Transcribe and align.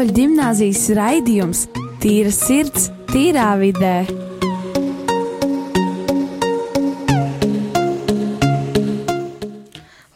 Katoļu 0.00 0.14
ģimnāzijas 0.16 0.84
raidījums 0.96 1.58
Tīra 2.00 2.30
sirds, 2.32 2.86
tīrā 3.10 3.50
vidē. 3.60 4.06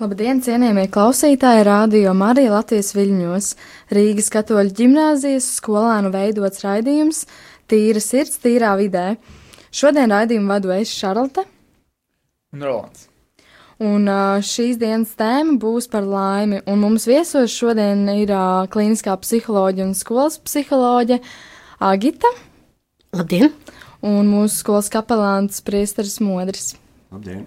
Labdien, 0.01 0.41
cienījamie 0.41 0.89
klausītāji! 0.89 1.69
Radio 1.69 2.17
Marija 2.17 2.57
Latvijas 2.57 2.95
viļņos 2.97 3.53
Rīgas 3.93 4.33
katoļu 4.33 4.73
ģimnāzijas 4.81 5.53
skolēnu 5.61 6.17
veidots 6.17 6.65
raidījums 6.65 7.27
Tīra 7.69 8.01
sirds, 8.01 8.41
tīrā 8.41 8.79
vidē. 8.81 9.19
Šodien 9.69 10.17
raidījumu 10.17 10.57
vadu 10.57 10.73
es 10.81 10.97
Šarlote. 10.97 11.45
Un 12.57 12.71
Rolands. 12.73 13.11
Un 13.85 14.07
šīs 14.45 14.79
dienas 14.81 15.13
tēma 15.19 15.59
būs 15.61 15.91
par 15.93 16.07
laimi. 16.09 16.63
Un 16.71 16.81
mums 16.81 17.05
viesos 17.11 17.53
šodien 17.53 18.07
ir 18.15 18.31
klīniskā 18.73 19.17
psiholoģija 19.21 19.89
un 19.89 19.97
skolas 19.99 20.39
psiholoģija 20.41 21.21
Agita. 21.85 22.31
Labdien! 23.15 23.51
Un 24.05 24.31
mūsu 24.31 24.63
skolas 24.63 24.89
kapelāns 24.93 25.61
Priesteris 25.65 26.17
Modris. 26.25 26.73
Labdien! 27.13 27.45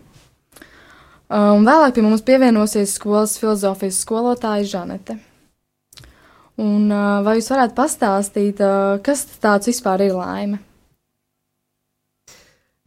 Un 1.34 1.66
vēlāk 1.68 1.98
pie 1.98 2.05
mums 2.05 2.23
pievienosies 2.28 2.94
skolas 3.00 3.36
filozofijas 3.42 3.98
skolotāja 4.06 4.70
Žanete. 4.76 5.17
Un 6.62 6.88
vai 7.26 7.38
jūs 7.38 7.52
varētu 7.54 7.76
pastāstīt, 7.78 8.62
kas 9.06 9.26
tāds 9.42 9.70
vispār 9.70 10.06
ir 10.08 10.16
laime? 10.17 10.62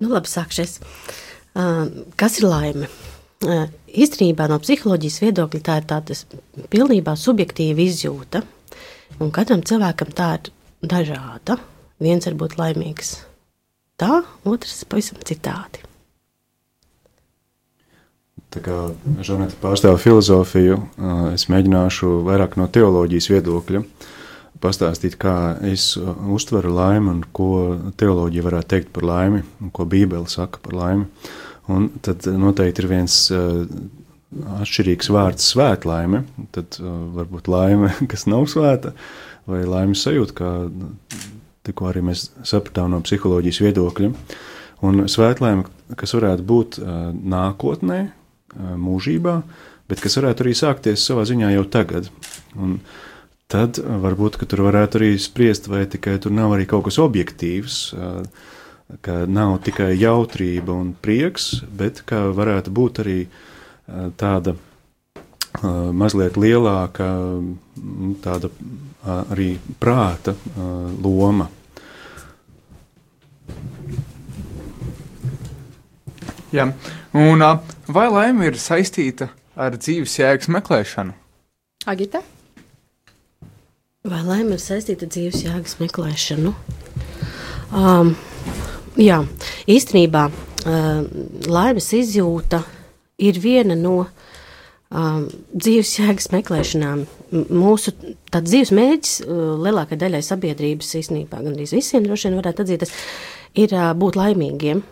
Nu, 0.01 0.09
labi, 0.15 0.30
sākšies. 0.30 0.80
Kas 2.17 2.41
ir 2.41 2.49
laime? 2.49 2.89
Īstenībā 3.41 4.46
no 4.51 4.59
psiholoģijas 4.60 5.21
viedokļa 5.23 5.60
tā 5.65 5.79
ir 5.80 5.87
tāda 5.88 6.16
pilnībā 6.73 7.15
subjektīva 7.16 7.87
izjūta. 7.87 8.43
Un 9.21 9.33
katram 9.33 9.65
cilvēkam 9.65 10.13
tā 10.16 10.35
ir 10.37 10.51
dažāda. 10.85 11.57
Viens 12.01 12.29
var 12.29 12.37
būt 12.41 12.59
laimīgs 12.61 13.15
tā, 14.01 14.23
otrs 14.49 14.85
pavisam 14.88 15.21
citādi. 15.24 15.85
Tā 18.51 18.61
kā 18.65 18.77
Žaneta 19.23 19.55
pārstāv 19.63 20.01
filozofiju, 20.02 20.80
es 21.37 21.46
mēģināšu 21.52 22.16
vairāk 22.27 22.57
no 22.59 22.66
teoloģijas 22.73 23.29
viedokļa 23.30 23.85
pastāstīt, 24.61 25.15
kā 25.21 25.55
es 25.65 25.95
uztveru 25.96 26.73
laimi 26.74 27.13
un 27.13 27.21
ko 27.37 27.52
teoloģija 28.01 28.46
varētu 28.49 28.73
teikt 28.74 28.91
par 28.96 29.07
laimi 29.07 29.45
un 29.63 29.71
ko 29.73 29.87
Bībele 29.88 30.29
saka 30.29 30.61
par 30.65 30.77
laimi. 30.77 31.07
Un 31.71 31.88
tad 32.02 32.26
noteikti 32.26 32.82
ir 32.82 32.88
viens 32.90 33.16
uh, 33.35 33.63
atšķirīgs 34.60 35.10
vārds 35.15 35.51
svētlaime, 35.52 36.24
tad 36.54 36.79
uh, 36.80 36.90
varbūt 37.18 37.51
laime, 37.51 37.93
kas 38.10 38.27
nav 38.30 38.46
svēta, 38.51 38.95
vai 39.51 39.65
laimes 39.66 40.04
sajūta, 40.07 40.37
kā 40.37 40.52
tikko 41.66 41.90
arī 41.90 42.04
mēs 42.10 42.30
sapratām 42.46 42.93
no 42.95 43.02
psiholoģijas 43.04 43.60
viedokļa. 43.66 44.12
Un 44.87 45.04
svētlaime, 45.12 45.66
kas 46.01 46.16
varētu 46.16 46.46
būt 46.49 46.80
uh, 46.80 47.10
nākotnē, 47.12 48.01
uh, 48.09 48.73
mūžībā, 48.80 49.37
bet 49.90 50.02
kas 50.02 50.16
varētu 50.21 50.46
arī 50.46 50.57
sākties 50.57 51.05
savā 51.05 51.27
ziņā 51.29 51.52
jau 51.57 51.66
tagad. 51.68 52.09
Un 52.57 52.79
tad 53.51 53.82
varbūt, 53.82 54.38
tur 54.46 54.65
varētu 54.68 55.01
arī 55.01 55.10
spriest, 55.21 55.68
vai 55.68 55.84
tikai 55.90 56.16
tur 56.23 56.32
nav 56.34 56.55
arī 56.57 56.68
kaut 56.71 56.87
kas 56.88 57.01
objektīvs. 57.02 57.82
Uh, 57.93 58.49
ka 59.05 59.24
nav 59.30 59.59
tikai 59.66 59.93
jautrība 59.99 60.74
un 60.74 60.93
prieks, 60.95 61.60
bet 61.66 62.02
ka 62.09 62.29
varētu 62.37 62.74
būt 62.74 63.02
arī 63.05 63.19
tāda 64.21 64.56
mazliet 65.93 66.37
lielāka 66.39 67.09
tāda 68.23 68.51
arī 69.31 69.55
prāta 69.83 70.34
loma. 71.03 71.49
Jā, 76.51 76.67
un 77.15 77.45
vai 77.87 78.09
laime 78.11 78.51
ir 78.51 78.59
saistīta 78.59 79.31
ar 79.55 79.77
dzīves 79.78 80.17
jēgas 80.19 80.51
meklēšanu? 80.51 81.15
Agita? 81.91 82.22
Vai 84.11 84.22
laime 84.27 84.57
ir 84.57 84.62
saistīta 84.62 85.07
ar 85.07 85.12
dzīves 85.15 85.45
jēgas 85.45 85.78
meklēšanu? 85.78 86.55
Um, 87.71 88.17
Jā, 89.00 89.22
īstenībā 89.71 90.27
laimes 91.49 91.87
izjūta 91.97 92.61
ir 93.21 93.38
viena 93.41 93.77
no 93.78 93.94
um, 94.05 95.27
dzīves 95.55 95.93
jēgas 96.00 96.31
meklēšanām. 96.34 97.06
Mūsu 97.33 97.94
dzīves 98.34 98.72
mērķis 98.77 99.15
uh, 99.25 99.43
lielākajai 99.65 100.03
daļai 100.05 100.22
sabiedrības, 100.27 100.94
īstenībā 101.00 101.43
gandrīz 101.44 101.75
visiem 101.77 102.05
droši 102.06 102.28
vien 102.28 102.41
varētu 102.41 102.66
atzīt, 102.66 102.87
ir 103.65 103.77
uh, 103.77 103.91
būt 103.97 104.21
laimīgiem. 104.21 104.84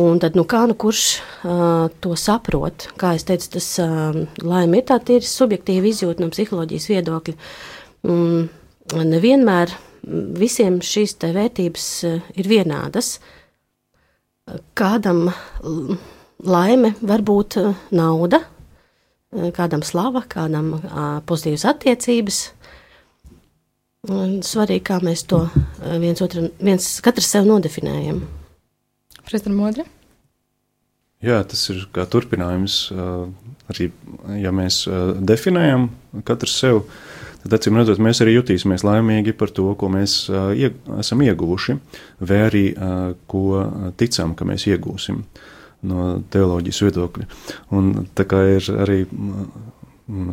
Un 0.00 0.20
tad, 0.22 0.38
nu, 0.38 0.46
kā 0.48 0.62
nu 0.70 0.76
kurš 0.80 1.04
uh, 1.44 1.92
to 2.00 2.16
saprot, 2.16 2.88
kā 2.96 3.12
es 3.18 3.28
teicu, 3.28 3.50
tas 3.58 3.68
uh, 3.82 4.22
laime 4.40 4.80
ir 4.80 4.88
tāda 4.88 5.18
ir 5.18 5.28
subjektīva 5.28 5.90
izjūta 5.90 6.24
no 6.24 6.32
psiholoģijas 6.32 6.88
viedokļa. 6.94 7.36
Un 8.08 8.48
nevienmēr 9.12 9.76
visiem 10.02 10.80
šīs 10.82 11.16
vērtības 11.22 11.86
eh, 12.08 12.32
ir 12.38 12.48
vienādas. 12.50 13.18
Kādam 14.74 15.28
laime 16.42 16.94
var 17.00 17.22
būt 17.22 17.58
eh, 17.60 17.70
nauda, 17.94 18.42
eh, 19.32 19.50
kādam 19.54 19.84
slava, 19.86 20.24
kādam 20.28 20.74
pozitīvas 21.26 21.66
attiecības. 21.70 22.42
Un 24.10 24.40
svarīgi, 24.42 24.82
kā 24.88 24.96
mēs 24.98 25.22
to 25.30 25.44
viens 26.02 26.18
otru, 26.24 26.48
viens 26.58 26.86
katrs 27.04 27.28
sev 27.30 27.46
nodefinējam. 27.46 28.24
Prestam 29.22 29.54
Modri? 29.54 29.84
Jā, 31.22 31.36
tas 31.46 31.62
ir 31.70 31.84
kā 31.94 32.02
turpinājums. 32.10 32.88
Arī, 33.70 33.92
ja 34.42 34.50
mēs 34.50 34.80
definējam 35.22 35.86
katru 36.26 36.50
sevi, 36.50 36.82
tad 37.42 37.56
acīm 37.58 37.78
redzot, 37.78 38.00
mēs 38.02 38.22
arī 38.24 38.36
jutīsimies 38.36 38.84
laimīgi 38.86 39.34
par 39.38 39.52
to, 39.54 39.68
ko 39.78 39.90
mēs 39.92 40.24
ieg 40.30 40.78
esam 40.98 41.22
ieguvuši, 41.26 41.76
vai 42.22 42.40
arī 42.46 42.64
ko 43.30 43.44
ticam, 44.00 44.36
ka 44.38 44.46
mēs 44.48 44.66
iegūsim 44.70 45.22
no 45.90 46.08
teoloģijas 46.32 46.82
viedokļa. 46.86 47.28
Un 47.74 47.92
tā 48.14 48.26
kā 48.30 48.42
ir 48.56 48.68
arī 48.84 48.98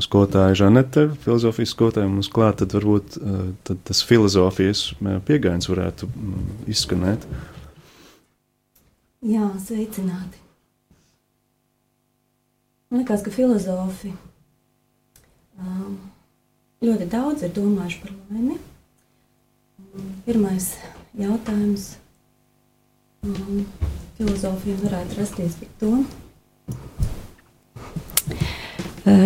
skolotāja 0.03 0.58
Žanete, 0.64 1.08
filozofijas 1.24 1.74
skolotāja 1.74 2.09
mums 2.09 2.30
klāt, 2.34 2.59
tad 2.62 2.74
varbūt 2.78 3.18
tad 3.68 3.81
tas 3.88 4.03
filozofijas 4.06 4.92
pieejams 5.25 5.69
varētu 5.72 6.09
izskanēt. 6.69 7.25
Jā, 9.25 9.50
sveicināti. 9.59 10.40
Man 12.90 13.03
liekas, 13.03 13.22
ka 13.22 13.30
filozofi 13.30 14.09
um, 15.59 15.98
ļoti 16.79 17.06
daudz 17.12 17.44
ir 17.44 17.51
domājuši 17.56 17.97
par 18.03 18.12
laimi. 18.31 18.56
Pirmais 20.23 20.69
jautājums 21.19 21.90
um, 23.25 23.66
filozofijai 24.16 24.78
varētu 24.84 25.18
rasties 25.19 25.57
par 25.59 25.72
to. 25.81 25.91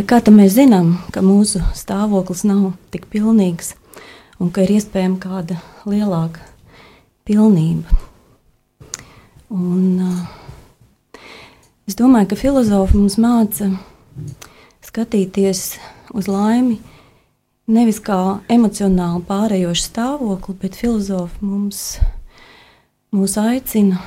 Kā 0.07 0.21
tam 0.23 0.39
mēs 0.39 0.55
zinām, 0.55 0.95
ka 1.13 1.21
mūsu 1.25 1.59
stāvoklis 1.75 2.45
nav 2.47 2.71
tik 2.93 3.05
pilnīgs 3.11 3.73
un 4.41 4.49
ka 4.53 4.63
ir 4.63 4.77
iespējama 4.77 5.19
kāda 5.21 5.59
lielāka 5.89 6.41
pilnība? 7.27 7.99
Un, 9.53 9.99
uh, 10.01 11.19
es 11.85 11.99
domāju, 11.99 12.31
ka 12.31 12.39
filozofi 12.39 12.97
mums 12.97 13.19
māca 13.21 13.69
skatīties 14.87 15.75
uz 16.17 16.31
laimi 16.31 16.79
nevis 17.67 17.99
kā 18.03 18.39
emocionāli 18.51 19.23
pārējošu 19.27 19.85
stāvokli, 19.87 20.55
bet 20.61 20.77
filozofi 20.79 21.45
mums, 21.45 21.83
mūs 23.13 23.37
aicina 23.39 24.01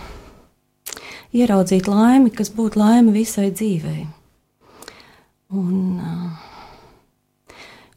ieraudzīt 1.36 1.88
laimi, 1.88 2.32
kas 2.34 2.52
būtu 2.52 2.80
laime 2.80 3.14
visai 3.14 3.50
dzīvei. 3.50 4.06
Un, 5.56 6.00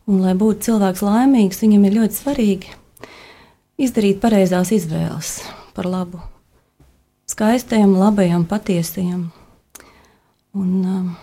un, 0.06 0.20
lai 0.22 0.36
būtu 0.38 0.70
cilvēks 0.70 1.02
laimīgs, 1.06 1.64
viņam 1.64 1.88
ir 1.88 1.98
ļoti 1.98 2.20
svarīgi 2.20 2.76
izdarīt 3.80 4.20
pareizās 4.22 4.74
izvēles 4.76 5.40
par 5.74 5.88
labu, 5.90 6.20
skaistajam, 7.32 7.96
labajam, 7.98 8.46
patiesajam. 8.46 9.30
Un, 10.58 11.16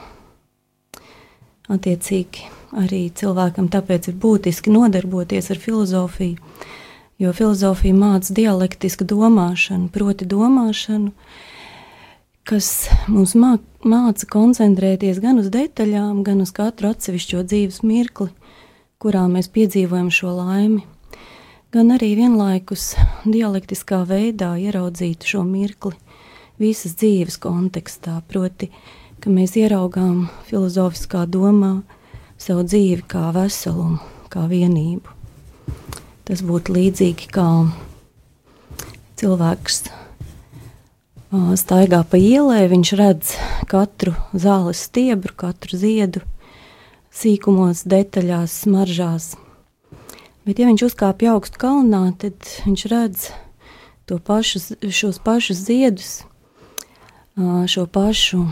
attiecīgi, 1.72 2.46
arī 2.82 3.06
cilvēkam 3.16 3.68
tāpēc 3.72 4.10
ir 4.10 4.16
būtiski 4.22 4.72
nodarboties 4.74 5.50
ar 5.54 5.60
filozofiju, 5.62 6.38
jo 7.22 7.34
filozofija 7.36 7.96
māca 7.96 8.34
dialektisku 8.36 9.06
domāšanu, 9.08 9.90
proti 9.92 10.28
domāšanu, 10.28 11.12
kas 12.46 12.72
mums 13.10 13.34
māca 13.36 14.30
koncentrēties 14.30 15.22
gan 15.22 15.42
uz 15.42 15.50
detaļām, 15.54 16.22
gan 16.26 16.44
uz 16.44 16.52
katru 16.54 16.92
atsevišķo 16.92 17.46
dzīves 17.46 17.82
mirkli 17.86 18.30
kurā 19.02 19.26
mēs 19.30 19.50
piedzīvojam 19.52 20.08
šo 20.12 20.32
laimi, 20.38 20.82
gan 21.74 21.92
arī 21.94 22.14
vienlaikus 22.18 22.94
dialektiskā 23.28 24.02
veidā 24.08 24.54
ieraudzīt 24.60 25.26
šo 25.28 25.42
mirkli 25.46 25.92
visas 26.60 26.96
dzīves 26.96 27.36
kontekstā, 27.42 28.16
proti, 28.30 28.70
ka 29.20 29.32
mēs 29.32 29.56
ieraugām 29.58 30.26
filozofiskā 30.48 31.24
domā 31.26 31.80
savu 32.38 32.64
dzīvi 32.66 33.04
kā 33.08 33.30
veselumu, 33.34 34.00
kā 34.32 34.46
vienību. 34.50 35.14
Tas 36.26 36.42
būtu 36.42 36.74
līdzīgi 36.74 37.30
kā 37.34 37.46
cilvēks 39.16 39.84
staigā 41.58 42.02
pa 42.06 42.18
ielai, 42.20 42.66
viņš 42.70 42.92
redz 42.98 43.32
katru 43.70 44.14
zāles 44.32 44.84
stiebru, 44.86 45.34
katru 45.36 45.78
ziedu, 45.78 46.22
sīkumos, 47.14 47.84
detaļās, 47.88 48.62
smaržās. 48.66 49.34
Bet, 50.46 50.60
ja 50.60 50.68
viņš 50.68 50.86
uzkāpj 50.86 51.32
augstu 51.32 51.58
kalnā, 51.58 52.04
tad 52.20 52.36
viņš 52.66 52.86
redz 52.92 53.28
to 54.06 54.20
pašu, 54.22 54.62
šos 54.94 55.18
pašus 55.24 55.64
ziedus, 55.66 56.12
šo 57.66 57.86
pašu 57.90 58.44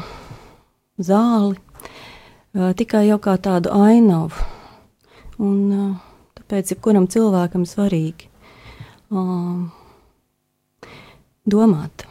zāli, 0.99 1.58
tikai 2.55 3.06
jau 3.08 3.19
kā 3.23 3.37
tādu 3.43 3.73
ainavu. 3.75 4.50
Un, 5.43 5.99
tāpēc 6.38 6.75
jebkuram 6.75 7.08
cilvēkam 7.11 7.64
svarīgi 7.67 8.31
domāt. 11.44 12.06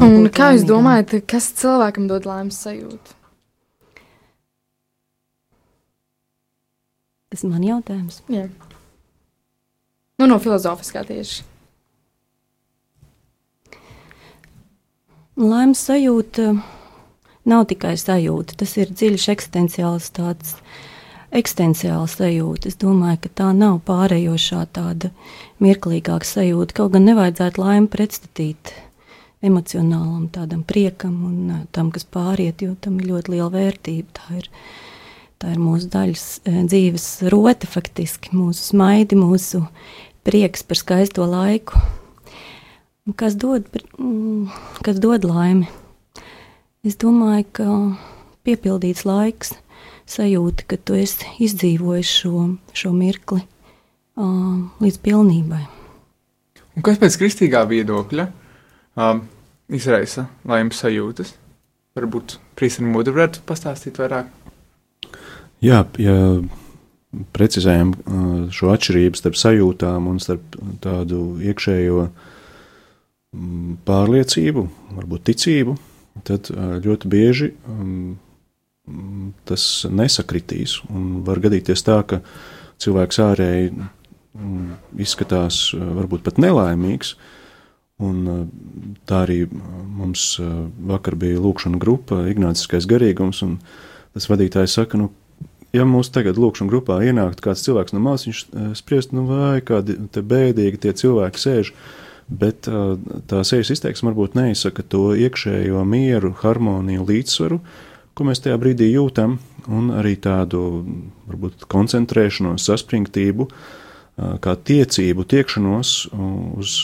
Un 0.00 0.28
kā 0.32 0.52
jūs 0.54 0.64
domājat, 0.68 1.20
kas 1.28 1.50
cilvēkam 1.60 2.08
dod 2.10 2.26
laimes 2.28 2.58
sajūtu? 2.64 3.16
Tas 7.30 7.44
man 7.46 7.62
jautājums. 7.62 8.22
Jā. 8.32 8.48
Nu, 10.18 10.26
no 10.26 10.40
filozofiskā 10.42 11.04
tieši. 11.06 11.44
Laimes 15.40 15.80
sajūta 15.86 16.50
nav 17.48 17.66
tikai 17.70 17.96
sajūta, 18.00 18.56
tas 18.60 18.76
ir 18.80 18.92
dziļš 18.92 19.28
eksistenciāls 19.36 20.10
tāds. 20.16 20.56
Eksistenciāla 21.30 22.08
sajūta. 22.10 22.66
Es 22.66 22.74
domāju, 22.74 23.20
ka 23.22 23.30
tā 23.38 23.48
nav 23.54 23.76
pārējošā, 23.86 24.64
tāda 24.74 25.12
mirklīgāka 25.62 26.26
sajūta. 26.26 26.74
Kaut 26.74 26.96
gan 26.96 27.04
nevajadzētu 27.06 27.62
laimi 27.62 27.86
pretstatīt 27.92 28.72
emocionālam, 29.46 30.28
tādam 30.32 30.64
priekam 30.66 31.14
un 31.28 31.36
uh, 31.54 31.60
tam, 31.70 31.92
kas 31.94 32.04
pāriet, 32.04 32.64
jo 32.64 32.74
tam 32.82 32.98
ir 33.00 33.12
ļoti 33.12 33.36
liela 33.36 33.48
vērtība. 33.54 34.10
Tā 34.18 34.40
ir, 34.40 34.50
tā 35.40 35.54
ir 35.54 35.62
mūsu 35.62 35.88
daļas 35.94 36.26
uh, 36.42 36.60
dzīves 36.68 37.08
rote, 37.32 37.70
faktiski 37.70 38.34
mūsu 38.36 38.72
smaidi, 38.72 39.18
mūsu 39.18 39.62
prieks 40.26 40.66
par 40.66 40.80
skaisto 40.82 41.30
laiku. 41.30 41.80
Kas 43.16 43.34
dod, 43.38 43.70
mm, 43.98 44.50
kas 44.86 45.00
dod 45.02 45.24
laimi? 45.26 45.70
Es 46.80 46.94
domāju, 46.96 47.44
ka 47.52 47.64
piepildīts 48.48 49.02
laiks, 49.04 49.50
sajūta, 50.08 50.64
ka 50.64 50.78
tu 50.80 50.94
esi 50.96 51.28
izdzīvojis 51.44 52.12
šo, 52.22 52.46
šo 52.72 52.92
mirkli 52.96 53.42
uh, 53.42 54.62
līdz 54.80 54.96
pilnībai. 55.04 55.60
Un 56.78 56.86
kas 56.86 56.96
pēc 57.02 57.18
kristīgā 57.20 57.66
viedokļa 57.68 58.26
um, 58.96 59.20
izraisa 59.76 60.24
laimes 60.48 60.80
sajūtas? 60.80 61.34
Varbūt 61.98 62.38
Prīsina 62.56 62.88
Mūda 62.88 63.12
varētu 63.12 63.44
pastāstīt 63.44 64.00
vairāk. 64.00 64.32
Jā, 65.60 65.82
ja 66.00 66.16
precizējam 67.36 67.92
šo 68.56 68.72
atšķirību 68.72 69.20
starp 69.20 69.36
sajūtām 69.36 70.08
un 70.08 70.16
starp 70.22 70.56
tādu 70.80 71.36
iekšējo 71.44 72.08
pārliecību, 73.84 74.66
varbūt 74.96 75.28
ticību, 75.28 75.76
tad 76.26 76.50
ļoti 76.54 77.10
bieži 77.10 77.52
um, 77.68 78.18
tas 79.48 79.66
nesakritīs. 79.90 80.80
Var 81.26 81.42
gadīties 81.46 81.84
tā, 81.86 82.00
ka 82.06 82.20
cilvēks 82.80 83.20
ārēji 83.22 83.70
mm, 83.74 84.72
izskatās 85.04 85.68
varbūt 85.76 86.24
pat 86.26 86.40
nelaimīgs. 86.42 87.14
Un 88.00 88.24
tā 89.04 89.24
arī 89.26 89.42
mums 89.52 90.38
vakar 90.88 91.18
bija 91.20 91.40
lūkšana 91.44 91.80
grupa, 91.80 92.22
Ignāciskais 92.32 92.88
garīgums, 92.88 93.42
tas 94.16 94.28
vadītājs 94.30 94.78
saka, 94.78 94.96
nu, 94.96 95.10
ja 95.76 95.84
mums 95.84 96.08
tagad 96.14 96.40
lūkšana 96.40 96.72
grupā 96.72 96.96
ienāktu 97.04 97.44
kāds 97.44 97.66
cilvēks 97.66 97.92
no 97.92 98.00
malas, 98.00 98.24
viņš 98.24 98.40
spriest, 98.80 99.12
nu 99.12 99.26
vai 99.28 99.60
kādi 99.60 99.98
bēdīgi 100.16 100.80
tie 100.86 100.94
cilvēki 100.96 101.44
sēž, 101.44 101.74
bet 102.30 102.68
tā 103.30 103.42
sejas 103.46 103.72
izteiksme 103.74 104.10
varbūt 104.10 104.36
neizsaka 104.38 104.84
to 104.86 105.10
iekšējo 105.18 105.82
mieru, 105.88 106.32
harmoniju, 106.42 107.06
līdzsvaru, 107.08 107.60
ko 108.14 108.26
mēs 108.28 108.42
tajā 108.44 108.58
brīdī 108.60 108.92
jūtam, 108.92 109.38
un 109.70 109.90
arī 109.94 110.16
tādu 110.22 110.62
varbūt 111.28 111.66
koncentrēšanos, 111.70 112.64
saspringtību, 112.70 113.48
kā 114.44 114.54
tiecību, 114.68 115.24
tiekšanos 115.32 115.92
uz 116.60 116.78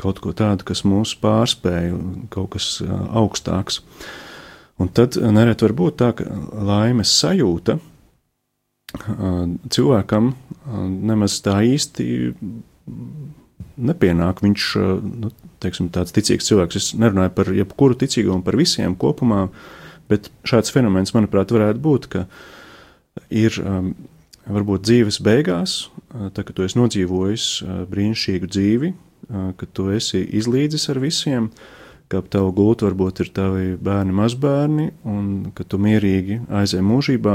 kaut 0.00 0.22
ko 0.22 0.34
tādu, 0.36 0.66
kas 0.68 0.84
mūs 0.84 1.14
pārspēja, 1.22 1.96
kaut 2.34 2.52
kas 2.56 2.78
augstāks. 2.84 3.80
Un 4.78 4.90
tad 4.94 5.16
nereti 5.18 5.64
var 5.66 5.74
būt 5.78 5.96
tā, 5.98 6.12
ka 6.18 6.26
laimes 6.68 7.10
sajūta 7.18 7.78
cilvēkam 9.74 10.30
nemaz 11.08 11.40
tā 11.44 11.58
īsti 11.66 12.04
nepienāk. 13.78 14.42
Viņš 14.44 14.68
nu, 15.24 15.32
teiksim, 15.62 15.90
tāds 15.94 16.14
ticīgs 16.16 16.48
cilvēks. 16.50 16.78
Es 16.78 16.92
nerunāju 16.98 17.34
par 17.36 17.50
jebkuru 17.54 17.98
ticīgumu, 17.98 18.44
par 18.46 18.58
visiem 18.58 18.96
kopumā, 18.98 19.46
bet 20.10 20.30
šāds 20.48 20.72
fenomens, 20.74 21.14
manuprāt, 21.16 21.52
varētu 21.54 21.82
būt, 21.84 22.08
ka 22.12 22.24
ir 23.34 23.58
varbūt 24.48 24.86
dzīves 24.86 25.20
beigās, 25.24 25.80
tā, 26.34 26.44
ka 26.44 26.54
tu 26.54 26.64
esi 26.64 26.78
nodzīvojis 26.80 27.48
brīnišķīgu 27.90 28.50
dzīvi, 28.54 28.92
ka 29.28 29.68
tu 29.76 29.90
esi 29.92 30.22
izlīdzis 30.38 30.88
ar 30.92 31.02
visiem, 31.02 31.50
ap 32.08 32.30
tavu 32.32 32.52
gultu 32.56 32.86
varbūt 32.88 33.20
ir 33.24 33.32
tavi 33.36 33.74
bērni, 33.76 34.14
mazbērni, 34.16 34.86
un 35.04 35.50
ka 35.56 35.66
tu 35.68 35.80
mierīgi 35.82 36.40
aizēji 36.48 36.86
mūžībā. 36.86 37.34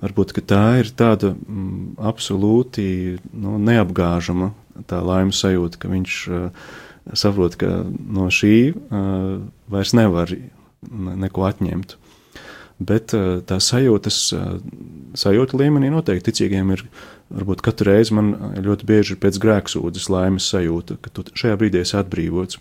Varbūt 0.00 0.32
tā 0.48 0.80
ir 0.80 0.88
tāda 0.96 1.34
mm, 1.34 2.00
absolūti 2.08 3.18
nu, 3.36 3.58
neapgāžama 3.60 4.48
tā 4.88 5.00
laimes 5.04 5.40
sajūta, 5.42 5.80
ka 5.82 5.90
viņš 5.90 6.16
uh, 6.30 6.70
saprot, 7.16 7.56
ka 7.60 7.82
no 7.88 8.28
šī 8.32 8.54
uh, 8.72 9.40
vairs 9.72 9.94
nevar 9.96 10.32
neko 10.90 11.46
atņemt. 11.48 11.96
Bet 12.80 13.12
uh, 13.16 13.40
tā 13.44 13.58
sajūtas, 13.60 14.20
uh, 14.36 14.56
sajūta 15.18 15.58
līmenī 15.60 15.90
noteikti 15.92 16.30
ticīgiem 16.30 16.72
ir, 16.76 16.86
varbūt 17.30 17.62
katru 17.66 17.90
reizi 17.90 18.16
man 18.16 18.32
ļoti 18.64 18.88
bieži 18.88 19.14
ir 19.14 19.20
pēc 19.22 19.38
grēksūdzes 19.42 20.08
laimes 20.10 20.48
sajūta, 20.50 20.96
ka 21.02 21.12
tu 21.14 21.26
šajā 21.36 21.60
brīdī 21.60 21.84
esi 21.84 21.98
atbrīvots. 22.00 22.58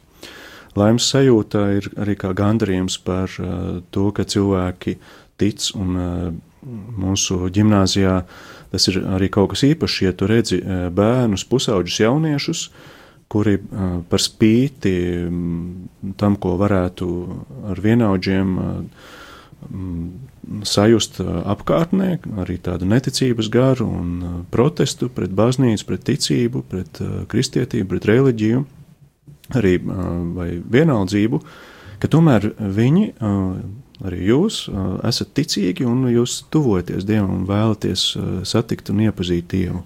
Laimes 0.77 1.07
sajūta 1.09 1.63
ir 1.79 1.89
arī 1.97 2.13
kā 2.19 2.33
gandarījums 2.38 2.99
par 3.01 3.31
uh, 3.41 3.79
to, 3.95 4.11
ka 4.15 4.27
cilvēki 4.27 4.99
tic 5.39 5.71
un 5.79 5.95
uh, 5.95 6.29
mūsu 6.99 7.47
gimnāzijā 7.55 8.19
tas 8.71 8.88
ir 8.91 9.01
arī 9.03 9.29
kaut 9.33 9.53
kas 9.53 9.65
īpašs, 9.67 9.99
ja 10.05 10.13
tu 10.13 10.29
redzi 10.29 10.61
bērnus, 10.95 11.45
pusauģus, 11.49 11.99
jauniešus, 12.03 12.63
kuri 13.29 13.59
par 14.09 14.21
spīti 14.21 14.93
tam, 16.17 16.38
ko 16.41 16.55
varētu 16.57 17.07
ar 17.69 17.81
vienaudžiem 17.83 18.55
sajust 20.65 21.19
apkārtnē, 21.21 22.09
arī 22.41 22.57
tādu 22.63 22.88
neticības 22.89 23.49
garu 23.53 23.89
un 23.91 24.13
protestu 24.53 25.11
pret 25.13 25.33
baznīcu, 25.35 25.85
pret 25.85 26.05
ticību, 26.07 26.63
pret 26.71 27.01
kristietību, 27.29 27.89
pret 27.91 28.07
reliģiju, 28.09 28.63
arī 29.59 29.75
vai 30.38 30.49
vienaldzību, 30.63 31.41
ka 31.99 32.09
tomēr 32.09 32.53
viņi, 32.57 33.05
arī 34.06 34.29
jūs, 34.29 34.62
esat 35.08 35.34
ticīgi 35.36 35.88
un 35.88 36.06
jūs 36.12 36.44
tuvojaties 36.53 37.08
Dievam 37.08 37.41
un 37.41 37.48
vēlaties 37.50 38.06
satikt 38.48 38.94
un 38.94 39.03
iepazīt 39.08 39.50
Dievu. 39.51 39.84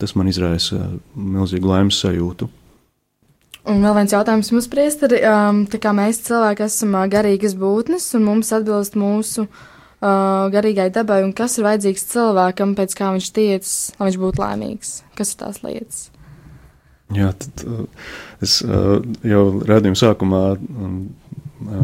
Tas 0.00 0.16
man 0.16 0.30
izraisa 0.30 0.78
milzīgu 1.12 1.68
laimes 1.68 2.00
sajūtu. 2.00 2.48
Un 3.68 3.82
vēl 3.84 3.92
viens 3.98 4.14
jautājums 4.14 4.48
mums, 4.54 4.68
priesteri, 4.72 5.18
um, 5.28 5.64
tā 5.68 5.78
kā 5.82 5.92
mēs 5.96 6.22
cilvēki 6.24 6.64
esam 6.64 6.94
uh, 6.96 7.04
garīgas 7.12 7.52
būtnes 7.60 8.06
un 8.16 8.24
mums 8.24 8.52
atbilst 8.56 8.96
mūsu 8.96 9.44
uh, 9.44 10.48
garīgai 10.54 10.88
dabai, 10.94 11.20
un 11.26 11.34
kas 11.36 11.58
ir 11.58 11.66
vajadzīgs 11.68 12.06
cilvēkam, 12.14 12.72
pēc 12.78 12.96
kā 12.96 13.10
viņš 13.12 13.28
tiecas, 13.36 13.74
lai 13.98 14.08
viņš 14.08 14.18
būtu 14.22 14.42
laimīgs? 14.42 14.94
Kas 15.18 15.34
ir 15.34 15.42
tās 15.42 15.60
lietas? 15.66 16.00
Jā, 17.12 17.34
tad 17.36 17.66
uh, 17.66 17.84
es 18.40 18.56
uh, 18.64 18.96
jau 19.28 19.44
redzējumu 19.60 20.00
sākumā 20.00 20.42
um, 20.56 20.96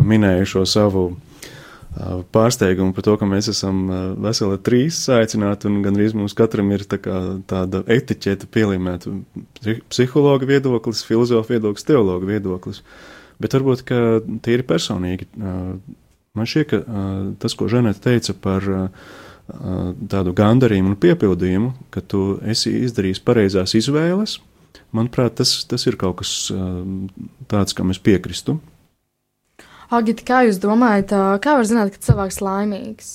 minēju 0.08 0.48
šo 0.54 0.64
savu 0.70 1.06
pārsteigumu 2.34 2.92
par 2.96 3.04
to, 3.06 3.14
ka 3.20 3.28
mēs 3.28 3.48
esam 3.52 3.86
veseli 4.20 4.58
trīs 4.64 4.98
aicināti, 5.12 5.68
un 5.70 5.80
gandrīz 5.84 6.16
mums 6.16 6.36
katram 6.36 6.72
ir 6.74 6.84
tā 6.88 6.98
kā, 7.02 7.20
tāda 7.48 7.82
etiķeta 7.92 8.48
pielīmēta 8.52 9.12
psihologa 9.88 10.48
viedoklis, 10.48 11.04
filozofa 11.08 11.54
viedoklis, 11.54 11.86
teologa 11.88 12.28
viedoklis. 12.28 12.82
Bet 13.40 13.56
varbūt, 13.56 13.84
ka 13.88 14.00
tīri 14.44 14.64
personīgi, 14.66 15.28
man 15.36 16.48
šķiet, 16.48 16.68
ka 16.72 17.00
tas, 17.42 17.56
ko 17.56 17.68
Ženēta 17.72 18.04
teica 18.10 18.36
par 18.44 18.68
tādu 19.46 20.36
gandarījumu 20.36 20.92
un 20.92 21.00
piepildījumu, 21.00 21.72
ka 21.94 22.02
tu 22.02 22.22
esi 22.44 22.74
izdarījis 22.86 23.22
pareizās 23.24 23.76
izvēles, 23.78 24.40
manuprāt, 24.96 25.36
tas, 25.40 25.58
tas 25.68 25.84
ir 25.88 25.96
kaut 26.00 26.20
kas 26.20 26.32
tāds, 27.48 27.76
kam 27.76 27.92
es 27.94 28.00
piekristu. 28.02 28.58
Agita, 29.94 30.24
kā 30.26 30.42
jūs 30.46 30.58
domājat, 30.62 31.14
kā 31.44 31.56
var 31.58 31.68
zināt, 31.68 31.92
ka 31.94 32.02
cilvēks 32.08 32.40
laimīgs? 32.42 33.10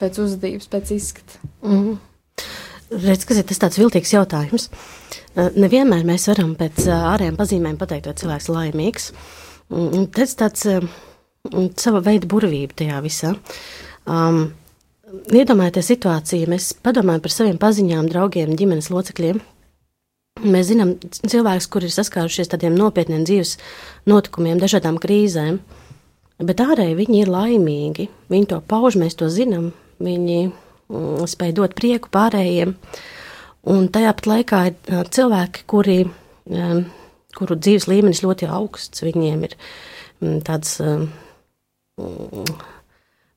Pēc 0.00 0.18
uzvedības, 0.22 0.70
pēc 0.72 0.94
izskata. 0.96 1.38
Mm. 1.62 1.98
Redz, 2.90 3.26
kas 3.28 3.38
ir 3.38 3.46
tas 3.46 3.60
tāds 3.62 3.78
viltīgs 3.78 4.14
jautājums. 4.16 4.70
Nevienmēr 5.36 6.02
mēs 6.08 6.26
varam 6.32 6.56
pēc 6.58 6.88
ārējām 6.90 7.36
pazīmēm 7.38 7.76
pateikt, 7.78 8.08
vai 8.10 8.16
cilvēks 8.18 8.48
ir 8.48 8.56
laimīgs. 8.56 9.12
Mm, 9.70 10.08
tas 10.16 10.34
tāds 10.40 10.66
sava 11.78 12.02
veida 12.02 12.26
burvība 12.30 12.80
tajā 12.82 12.98
visā. 13.04 13.36
Um, 14.10 14.48
Iedomājieties 15.10 15.88
situāciju, 15.90 16.46
mēs 16.52 16.68
padomājam 16.86 17.22
par 17.24 17.32
saviem 17.34 17.56
paziņām, 17.58 18.06
draugiem, 18.12 18.52
ģimenes 18.58 18.92
locekļiem. 18.94 19.40
Mēs 20.40 20.70
zinām 20.70 20.94
cilvēkus, 21.02 21.66
kuri 21.68 21.88
ir 21.88 21.92
saskārušies 21.92 22.48
tādiem 22.52 22.76
nopietniem 22.78 23.26
dzīves 23.28 23.56
notikumiem, 24.08 24.60
dažādām 24.60 24.96
krīzēm, 25.00 25.58
bet 26.40 26.62
ārēji 26.64 26.96
viņi 26.96 27.18
ir 27.20 27.32
laimīgi. 27.32 28.06
Viņi 28.32 28.48
to 28.52 28.60
pauž, 28.64 28.96
mēs 29.00 29.18
to 29.20 29.28
zinām, 29.32 29.70
viņi 30.00 30.38
mm, 30.48 31.26
spēj 31.28 31.52
dot 31.58 31.74
prieku 31.76 32.12
pārējiem. 32.14 32.72
Un 33.68 33.90
tajā 33.92 34.14
pat 34.16 34.30
laikā 34.30 34.62
ir 34.70 35.10
cilvēki, 35.12 35.66
kuri, 35.68 35.98
um, 36.48 36.86
kuru 37.36 37.58
dzīves 37.60 37.90
līmenis 37.90 38.24
ļoti 38.24 38.48
augsts, 38.48 39.04
viņiem 39.04 39.44
ir 39.50 39.58
um, 39.58 40.38
tāds 40.46 40.78
um, 40.80 41.10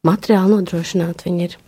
materiāli 0.07 0.55
nodrošināti. 0.55 1.27
Viņi 1.27 1.50
ir. 1.50 1.60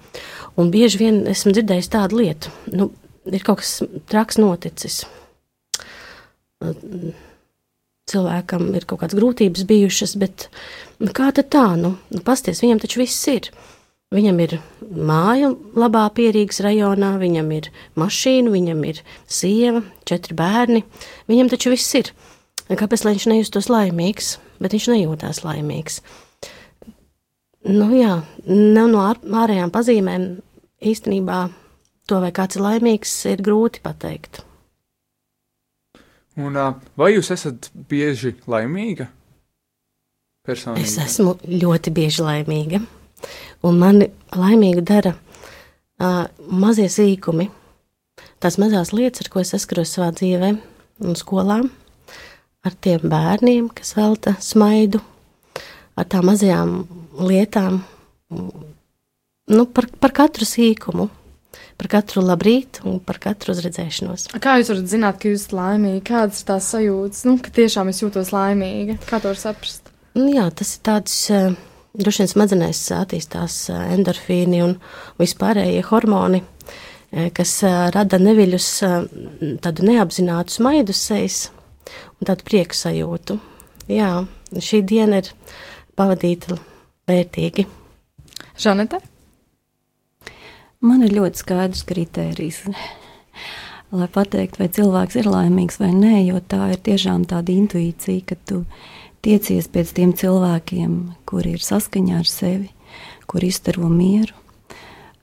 Un 0.55 0.71
bieži 0.71 1.01
vien 1.01 1.21
esmu 1.27 1.51
dzirdējis 1.51 1.91
tādu 1.91 2.21
lietu, 2.21 2.55
nu, 2.71 2.87
ir 3.27 3.43
kaut 3.43 3.59
kas 3.59 3.81
traks 4.07 4.39
noticis 4.39 5.03
cilvēkam 8.09 8.69
ir 8.77 8.85
kaut 8.87 9.01
kādas 9.01 9.17
grūtības 9.17 9.65
bijušas, 9.69 10.15
bet 10.21 10.49
nu, 11.01 11.09
kā 11.15 11.31
tad 11.35 11.49
tā, 11.53 11.67
nu, 11.79 11.95
nu 12.13 12.21
pasties, 12.25 12.61
viņam 12.63 12.83
taču 12.83 13.01
viss 13.03 13.31
ir. 13.31 13.49
Viņam 14.13 14.37
ir 14.43 14.51
māja 14.85 15.49
labā 15.75 16.03
pierīgas 16.15 16.61
rajonā, 16.63 17.15
viņam 17.19 17.49
ir 17.55 17.71
mašīna, 17.99 18.53
viņam 18.53 18.83
ir 18.87 19.01
sieva, 19.25 19.81
četri 20.07 20.37
bērni, 20.37 20.83
viņam 21.31 21.49
taču 21.51 21.73
viss 21.73 21.97
ir. 21.97 22.13
Kāpēc 22.69 23.03
viņš 23.05 23.27
nejustos 23.33 23.67
laimīgs, 23.73 24.35
bet 24.61 24.77
viņš 24.77 24.87
nejūtās 24.93 25.41
laimīgs? 25.45 25.99
Nu 27.65 27.89
jā, 27.97 28.19
nav 28.45 28.89
no 28.93 29.03
ārējām 29.09 29.73
pazīmēm 29.73 30.29
īstenībā 30.85 31.39
to, 32.05 32.21
vai 32.21 32.29
kāds 32.29 32.59
ir 32.59 32.65
laimīgs, 32.65 33.17
ir 33.33 33.41
grūti 33.45 33.81
pateikt. 33.83 34.45
Un, 36.35 36.57
vai 36.99 37.13
jūs 37.13 37.31
esat 37.31 37.69
bieži 37.89 38.33
laimīga? 38.51 39.07
Personīgi? 40.45 40.83
Es 40.83 40.97
esmu 40.99 41.37
ļoti 41.47 41.93
bieži 41.95 42.25
laimīga. 42.25 42.81
Un 43.65 43.79
mani 43.79 44.09
laimīgu 44.35 44.83
dara 44.85 45.15
uh, 45.15 46.25
mazie 46.51 46.89
sīkumi, 46.91 47.47
tās 48.43 48.59
mazās 48.61 48.91
lietas, 48.93 49.23
ar 49.23 49.31
ko 49.31 49.41
es 49.41 49.53
saskaros 49.55 49.95
savā 49.95 50.11
dzīvē 50.17 50.51
un 51.07 51.17
skolā, 51.17 51.61
ar 52.65 52.77
tiem 52.83 53.07
bērniem, 53.09 53.71
kas 53.73 53.95
velta 53.97 54.35
smaidu, 54.43 54.99
ar 55.95 56.09
tām 56.11 56.27
mazajām 56.29 56.77
lietām, 57.25 57.79
nu, 58.35 59.65
par, 59.71 59.87
par 60.03 60.13
katru 60.19 60.47
sīkumu 60.47 61.07
par 61.79 61.89
katru 61.91 62.23
labrītu 62.23 62.85
un 62.89 62.99
par 63.03 63.19
katru 63.23 63.53
uzredzēšanos. 63.55 64.29
Kā 64.41 64.57
jūs 64.59 64.71
varat 64.71 64.89
zināt, 64.91 65.19
ka 65.19 65.29
jūs 65.29 65.43
esat 65.43 65.55
laimīgi? 65.57 66.03
Kādas 66.07 66.41
ir 66.41 66.49
tās 66.49 66.69
sajūtas, 66.73 67.23
nu, 67.27 67.37
ka 67.43 67.53
tiešām 67.55 67.91
es 67.91 68.01
jūtos 68.03 68.31
laimīga? 68.35 68.97
Kā 69.09 69.19
to 69.23 69.33
saprast? 69.39 69.91
Nu, 70.15 70.29
jā, 70.31 70.47
tas 70.55 70.75
ir 70.77 70.83
tāds. 70.87 71.21
Uh, 71.33 71.55
Droši 71.95 72.25
vien 72.25 72.27
smadzenēs 72.27 72.79
attīstās 72.91 73.53
uh, 73.71 73.85
endorfīni 73.95 74.57
un 74.65 74.73
vispārējie 75.21 75.79
hormoni, 75.87 76.41
uh, 76.43 77.29
kas 77.35 77.53
rada 77.95 78.19
neviļus, 78.19 78.67
tādu 79.63 79.87
neapzinātu 79.87 80.57
smaidu 80.57 80.95
sejas 80.95 81.45
un 82.19 82.27
tādu 82.27 82.47
prieku 82.47 82.75
sajūtu. 82.75 83.39
Jā, 83.91 84.11
šī 84.51 84.81
diena 84.87 85.21
ir 85.23 85.31
pavadīta 85.95 86.59
vērtīgi. 87.07 87.67
Žanete? 88.59 88.99
Man 90.85 91.01
ir 91.01 91.15
ļoti 91.15 91.41
skaidrs 91.41 91.81
kriterijs. 91.89 92.61
Lai 93.95 94.07
pateiktu, 94.11 94.59
vai 94.61 94.69
cilvēks 94.73 95.17
ir 95.17 95.29
laimīgs 95.29 95.79
vai 95.81 95.91
nē, 95.95 96.19
jo 96.27 96.41
tā 96.41 96.71
ir 96.73 96.81
tiešām 96.85 97.23
tāda 97.29 97.53
intuīcija, 97.53 98.25
ka 98.27 98.37
tu 98.49 98.63
tiecies 99.25 99.69
pēc 99.71 99.93
tiem 99.97 100.13
cilvēkiem, 100.17 100.95
kuri 101.29 101.55
ir 101.55 101.63
saskaņā 101.63 102.19
ar 102.21 102.29
sevi, 102.29 102.69
kuri 103.29 103.49
iztaro 103.53 103.89
mieru. 103.89 104.35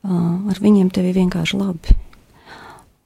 Ar 0.03 0.59
viņiem 0.63 0.91
tev 0.95 1.11
ir 1.11 1.21
vienkārši 1.21 1.59
labi. 1.61 1.99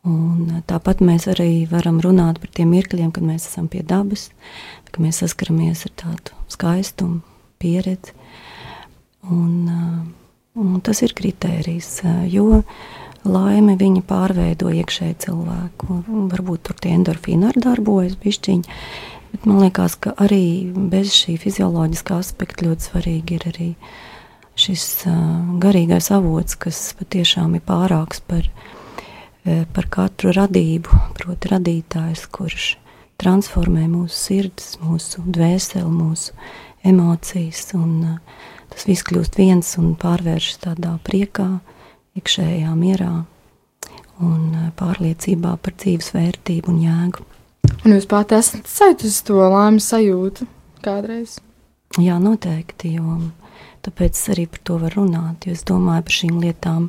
Un 0.06 0.62
tāpat 0.70 1.02
mēs 1.04 1.26
arī 1.28 1.66
varam 1.68 1.98
runāt 2.00 2.38
par 2.40 2.52
tiem 2.54 2.70
mirkļiem, 2.72 3.10
kad 3.12 3.26
mēs 3.26 3.48
esam 3.50 3.66
pie 3.68 3.82
dabas, 3.84 4.28
kad 4.86 5.00
mēs 5.02 5.18
saskaramies 5.25 5.82
ar 5.88 5.96
tādu 6.04 6.36
skaistumu, 6.52 7.25
pieredzi. 7.60 8.14
Un, 9.26 9.50
uh, 9.66 10.25
Un 10.56 10.78
tas 10.80 11.02
ir 11.04 11.12
kritērijs, 11.12 12.00
jo 12.32 12.62
laime 13.28 13.75
viņa 13.76 14.00
pārveido 14.08 14.70
iekšēji 14.72 15.18
cilvēku. 15.26 15.98
Varbūt 16.32 16.62
tur 16.68 16.78
tie 16.80 16.94
endorfīni 16.96 17.50
arī 17.50 17.60
darbojas 17.66 18.16
bišķiņi, 18.22 18.78
bet 19.34 19.44
man 19.48 19.60
liekas, 19.66 19.98
ka 20.00 20.14
arī 20.22 20.72
bez 20.92 21.12
šī 21.12 21.36
fizioloģiskā 21.42 22.20
aspekta 22.22 22.70
ļoti 22.70 22.88
svarīgi 22.88 23.36
ir 23.36 23.46
arī 23.52 23.68
šis 24.56 24.86
garīgais 25.60 26.08
avots, 26.16 26.56
kas 26.56 26.80
patiešām 26.96 27.58
ir 27.58 27.64
pārāks 27.68 28.25
par, 28.25 28.48
par 29.44 29.92
katru 29.92 30.32
radību, 30.32 31.04
proti 31.20 31.52
radītājs, 31.52 32.25
kurš 32.32 32.75
transformē 33.20 33.84
mūsu 33.92 34.16
sirds, 34.16 34.76
mūsu 34.80 35.20
dvēseli, 35.28 35.92
mūsu 35.92 36.32
emocijas 36.86 37.75
un 37.76 37.92
uh, 38.14 38.44
tas 38.73 38.87
viss 38.88 39.06
kļūst 39.06 39.38
viens 39.38 39.73
un 39.80 39.94
pārvēršas 40.00 40.62
tādā 40.66 40.96
priekā, 41.06 41.49
iekšējā 42.18 42.75
mierā 42.78 43.12
un 44.25 44.42
e, 44.56 44.68
pārliecībā 44.78 45.56
par 45.62 45.76
dzīves 45.76 46.12
vērtību 46.16 46.73
un 46.73 46.82
jēgu. 46.85 47.26
Un 47.85 47.96
jūs 47.96 48.08
pati 48.11 48.38
esat 48.38 48.68
sajūtusi 48.70 49.25
to 49.28 49.40
laimes 49.42 49.88
sajūtu 49.92 50.46
kādreiz? 50.85 51.38
Jā, 52.00 52.18
noteikti, 52.23 52.96
jo 52.99 53.18
tāpēc 53.87 54.18
arī 54.35 54.46
par 54.50 54.62
to 54.66 54.78
var 54.82 54.96
runāt, 54.99 55.46
jo 55.46 55.54
es 55.54 55.64
domāju 55.66 56.06
par 56.06 56.16
šīm 56.18 56.38
lietām 56.42 56.88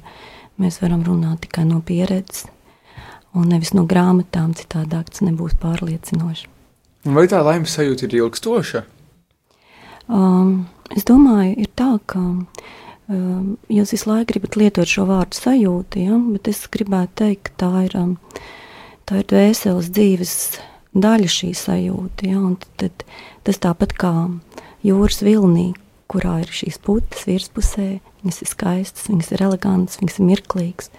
mēs 0.61 0.79
varam 0.81 1.03
runāt 1.05 1.43
tikai 1.45 1.67
no 1.69 1.81
pieredzes 1.85 2.47
un 3.37 3.51
nevis 3.51 3.73
no 3.77 3.85
grāmatām, 3.89 4.55
citādāk 4.57 5.11
tas 5.11 5.21
nebūs 5.25 5.57
pārliecinoši. 5.61 6.47
Vai 7.13 7.27
tā 7.29 7.43
laimes 7.45 7.75
sajūta 7.77 8.07
ir 8.07 8.17
ilgstoša? 8.23 8.83
Um, 10.07 10.65
Es 10.95 11.03
domāju, 11.07 11.55
ir 11.59 11.69
tā, 11.75 11.89
ka 12.07 12.21
um, 12.21 13.57
jūs 13.71 13.93
visu 13.95 14.09
laiku 14.11 14.31
gribat 14.33 14.55
lietot 14.59 14.89
šo 14.89 15.07
vārdu 15.09 15.39
sajūta, 15.39 15.99
ja? 15.99 16.19
bet 16.35 16.47
es 16.51 16.63
gribētu 16.71 17.23
teikt, 17.23 17.49
ka 17.49 17.57
tā 17.65 17.71
ir, 17.87 17.97
um, 17.99 18.13
tā 19.09 19.21
ir 19.21 19.27
dvēseles 19.31 19.91
dzīves 19.91 20.35
daļa 20.97 21.33
šī 21.33 21.51
sajūta. 21.57 22.29
Ja? 22.29 22.39
Un 22.39 22.55
tad, 22.79 23.03
tas 23.47 23.59
tāpat 23.63 23.97
kā 23.99 24.13
jūras 24.85 25.19
vilnī, 25.25 25.73
kurā 26.07 26.37
ir 26.45 26.53
šīs 26.55 26.79
putas 26.83 27.25
virspusē, 27.27 27.97
viņas 28.23 28.41
ir 28.43 28.51
skaistas, 28.51 29.09
viņas 29.11 29.33
ir 29.35 29.43
elegantas, 29.49 29.99
viņas 29.99 30.19
ir 30.21 30.29
mirklīgas. 30.29 30.91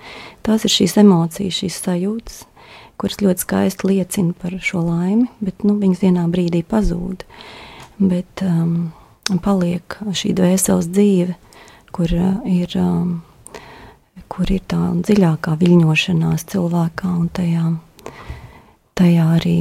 Tās 0.45 0.69
ir 0.69 0.75
šīs 0.75 0.99
emocijas, 1.01 1.63
šīs 1.63 1.81
sajūtas, 1.87 2.43
kuras 3.01 3.23
ļoti 3.25 3.45
skaisti 3.47 3.89
liecina 3.89 4.37
par 4.37 4.59
šo 4.61 4.85
laimi, 4.85 5.31
bet 5.41 5.65
nu, 5.65 5.79
viņas 5.81 6.05
vienā 6.05 6.27
brīdī 6.33 6.61
pazūd. 6.67 7.25
Bet, 7.99 8.45
um, 8.45 8.91
paliek 9.45 9.99
šī 10.17 10.33
dvēseles 10.39 10.89
dzīve, 10.89 11.37
kur 11.93 12.13
uh, 12.17 12.39
ir, 12.49 12.73
um, 12.81 13.19
kur 14.33 14.49
ir 14.49 14.65
tā 14.71 14.81
dziļākā 14.97 15.59
viļņošanās 15.61 16.47
cilvēkā 16.55 17.13
un 17.13 17.29
tajā, 17.37 17.75
tajā 18.97 19.27
arī 19.37 19.61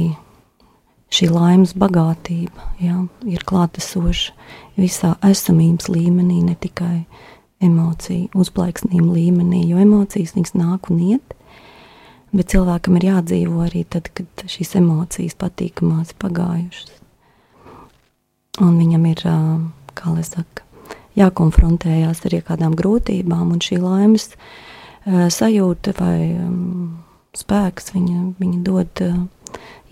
šī 1.12 1.28
laimes 1.32 1.74
bagātība 1.78 2.72
ja, 2.82 3.02
ir 3.28 3.44
klātesoša 3.48 4.34
visā 4.80 5.14
esamības 5.24 5.88
līmenī, 5.92 6.42
ne 6.44 6.56
tikai 6.58 7.04
emociju 7.64 8.30
uzplaiksnījuma 8.38 9.16
līmenī, 9.16 9.64
jo 9.70 9.80
emocijas 9.82 10.36
viņas 10.36 10.54
nāk 10.58 10.92
un 10.92 11.02
iet. 11.14 11.34
Bet 12.28 12.52
cilvēkam 12.52 12.98
ir 12.98 13.08
jādzīvo 13.08 13.62
arī 13.64 13.86
tad, 13.88 14.10
kad 14.12 14.44
šīs 14.52 14.76
emocijas 14.82 15.36
patīkamās 15.40 16.12
pagājušas. 16.20 16.98
Un 18.58 18.78
viņam 18.78 19.04
ir, 19.06 19.20
kā 19.94 20.14
lai 20.14 20.24
saka, 20.26 20.64
jākonfrontējās 21.18 22.24
ar 22.26 22.36
kādām 22.46 22.74
grūtībām, 22.78 23.52
un 23.54 23.62
šī 23.62 23.78
laimes 23.82 24.32
sajūta 25.06 25.94
vai 25.98 26.18
spēks 27.38 27.92
viņa, 27.94 28.18
viņa 28.40 28.58
dod 28.66 29.02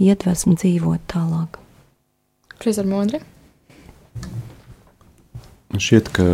iedvesmu 0.02 0.56
dzīvot 0.58 1.06
tālāk. 1.12 1.60
Kris 2.60 2.80
ar 2.80 2.88
modri? 2.90 3.20
Šķiet, 5.76 6.10
ka 6.14 6.26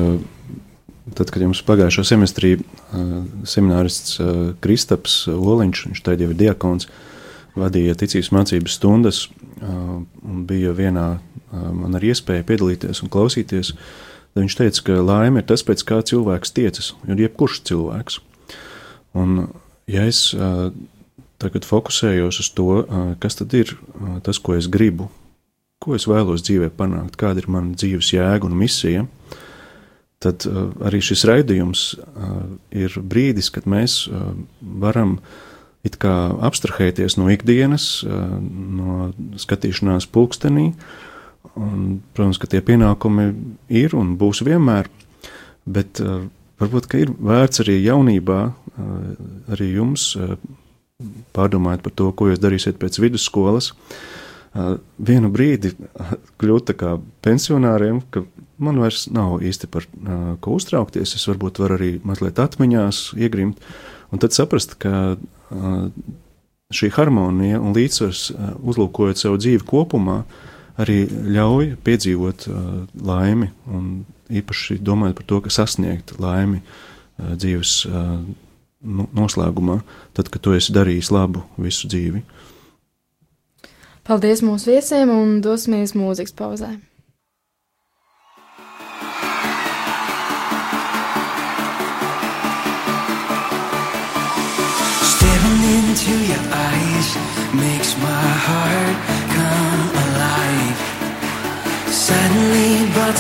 tad, 1.16 1.32
kad 1.34 1.42
jums 1.42 1.62
pagājušo 1.66 2.04
semestrī 2.06 2.54
seminārists 3.48 4.20
Kristaps 4.62 5.24
Oliņš, 5.32 5.86
viņš 5.90 6.02
tad 6.06 6.22
jau 6.22 6.30
ir 6.32 6.38
diakons, 6.38 6.88
vadīja 7.58 7.96
ticības 8.00 8.32
mācības 8.32 8.78
stundas 8.78 9.26
un 9.62 10.44
bija 10.48 10.72
vienā 10.76 11.06
man 11.52 11.99
ar 11.99 12.04
iespēju 12.04 12.47
piedalīties 12.49 13.02
un 13.04 13.12
klausīties, 13.12 13.75
tad 14.32 14.42
viņš 14.42 14.59
teica, 14.59 14.85
ka 14.88 15.00
laime 15.04 15.42
ir 15.42 15.49
tas, 15.49 15.64
pēc 15.66 15.85
kā 15.88 16.00
cilvēks 16.09 16.54
tiecas, 16.56 16.92
un 17.04 17.21
jebkurš 17.21 17.62
cilvēks. 17.68 18.21
Un, 19.21 19.49
ja 19.90 20.06
es 20.09 20.30
tagad 21.42 21.66
fokusējos 21.68 22.38
uz 22.40 22.52
to, 22.56 22.68
kas 23.23 23.37
tad 23.40 23.54
ir 23.59 23.75
tas, 24.25 24.38
ko 24.38 24.56
es 24.56 24.71
gribu, 24.73 25.11
ko 25.82 25.97
es 25.99 26.06
vēlos 26.06 26.44
dzīvē 26.47 26.71
panākt, 26.78 27.18
kāda 27.21 27.42
ir 27.42 27.50
mana 27.50 27.75
dzīves 27.75 28.12
jēga 28.14 28.47
un 28.47 28.56
misija, 28.59 29.06
tad 30.23 30.47
arī 30.87 31.00
šis 31.02 31.25
raidījums 31.26 31.87
ir 32.78 32.99
brīdis, 33.02 33.50
kad 33.54 33.66
mēs 33.66 34.04
varam 34.61 35.18
it 35.82 35.99
kā 35.99 36.14
abstrahēties 36.47 37.18
no 37.18 37.26
ikdienas, 37.35 38.04
no 38.06 39.11
skatīšanās 39.42 40.06
pulkstenī. 40.14 40.71
Un, 41.58 42.00
protams, 42.14 42.38
ka 42.40 42.49
tie 42.49 42.62
pienākumi 42.64 43.28
ir 43.68 43.96
un 43.99 44.14
būs 44.20 44.40
vienmēr, 44.46 44.88
bet 45.68 46.00
varbūt 46.62 46.88
ir 46.96 47.12
vērts 47.12 47.64
arī 47.64 47.76
jaunībā, 47.82 48.40
arī 49.52 49.72
jums 49.75 50.12
pārdomājot 51.37 51.84
par 51.84 51.94
to, 51.99 52.08
ko 52.16 52.30
jūs 52.30 52.40
darīsiet 52.42 52.78
pēc 52.80 52.99
vidusskolas, 53.02 53.72
vienu 54.96 55.32
brīdi 55.32 55.75
kļūt 56.40 56.75
kā 56.78 56.96
pensionāriem, 57.25 58.02
ka 58.14 58.25
man 58.62 58.80
vairs 58.80 59.08
nav 59.12 59.42
īsti 59.42 59.68
par 59.72 59.88
ko 60.44 60.56
uztraukties. 60.58 61.16
Es 61.18 61.28
varbūt 61.28 61.62
varu 61.62 61.78
arī 61.78 61.92
mazliet 62.06 62.40
atmiņās 62.42 63.11
iegrimt, 63.18 63.61
un 64.12 64.22
tad 64.22 64.37
saprast, 64.37 64.78
ka 64.80 65.16
šī 66.72 66.88
harmonija 66.96 67.61
un 67.61 67.75
līdzsvars, 67.76 68.30
uzlūkojot 68.62 69.20
savu 69.20 69.40
dzīvi 69.40 69.66
kopumā, 69.68 70.22
arī 70.80 71.04
ļauj 71.08 71.74
piedzīvot 71.84 72.46
laimi, 73.04 73.50
un 73.68 74.04
īpaši 74.32 74.78
domājot 74.80 75.18
par 75.18 75.28
to, 75.28 75.40
ka 75.44 75.52
sasniegt 75.52 76.14
laimi 76.22 76.62
dzīves 77.18 77.74
nu, 77.86 79.08
noslēgumā, 79.14 79.80
tad, 80.16 80.30
kad 80.32 80.42
tu 80.44 80.54
esi 80.56 80.74
darījis 80.74 81.12
labu 81.14 81.44
visu 81.60 81.90
dzīvi. 81.92 82.24
Paldies 84.02 84.42
mūsu 84.42 84.72
viesiem 84.72 85.12
un 85.14 85.36
dosimies 85.44 85.94
mūzikas 85.94 86.34
pauzē. 86.34 86.72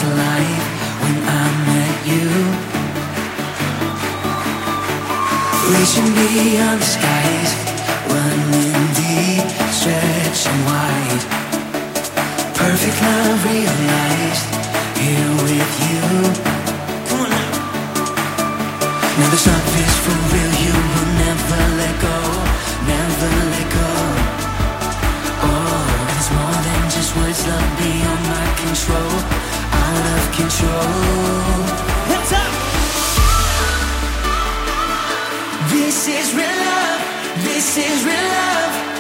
Life 0.02 0.66
when 1.02 1.16
I 1.22 1.44
met 1.70 1.96
you. 2.10 2.26
Reaching 5.70 6.10
beyond 6.18 6.78
the 6.82 6.88
skies, 6.96 7.50
running 8.10 8.86
deep, 8.98 9.46
stretching 9.70 10.60
wide. 10.66 11.22
Perfect 12.58 12.98
love 13.00 13.44
realized 13.46 14.46
here 14.98 15.32
with 15.46 15.72
you. 15.86 16.02
Now. 19.18 19.28
This 19.30 19.46
love 19.46 19.76
is 19.86 19.94
for 20.02 20.18
real. 20.32 20.52
You 20.66 20.74
will 20.92 21.10
never 21.24 21.62
let 21.78 21.94
go, 22.02 22.18
never 22.90 23.30
let 23.54 23.68
go. 23.70 23.90
Oh, 25.46 26.16
it's 26.16 26.30
more 26.34 26.58
than 26.66 26.82
just 26.90 27.10
words. 27.16 27.40
Love 27.46 27.70
beyond 27.78 28.22
my 28.34 28.46
control, 28.64 29.14
control. 30.34 30.88
What's 32.08 32.32
up? 32.32 32.52
This 35.70 36.08
is 36.08 36.34
real 36.34 36.46
love. 36.46 37.00
This 37.44 37.76
is 37.76 38.04
real 38.04 38.28
love. 38.28 38.91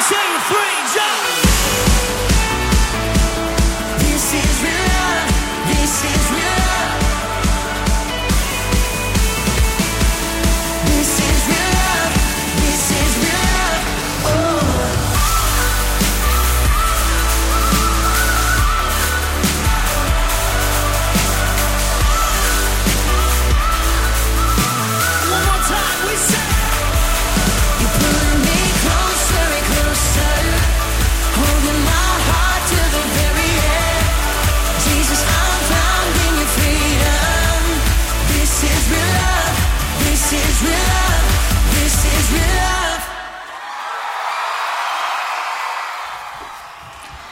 Jackson 0.00 0.59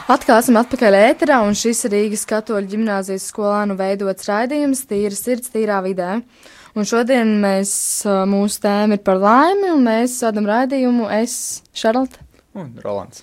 Atkal 0.08 0.38
esam 0.40 0.56
atpakaļ 0.56 0.94
ēterā, 0.96 1.38
un 1.44 1.56
šis 1.58 1.82
ir 1.84 1.92
Rīgas 1.92 2.22
katoļu 2.28 2.70
ģimnāzijas 2.72 3.26
skolānu 3.28 3.74
veidots 3.76 4.24
raidījums 4.28 4.86
Tīra 4.88 5.12
sirds, 5.16 5.50
tīrā 5.52 5.82
vidē. 5.84 6.22
Un 6.78 6.86
šodien 6.88 7.34
mēs, 7.42 7.70
mūsu 8.30 8.62
tēma 8.62 8.96
ir 8.96 9.02
par 9.04 9.18
laimi, 9.20 9.68
un 9.74 9.82
mēs 9.84 10.14
sadam 10.22 10.46
raidījumu 10.48 11.10
es, 11.18 11.34
Šarlta, 11.76 12.22
Un 12.56 12.70
Rolands. 12.84 13.20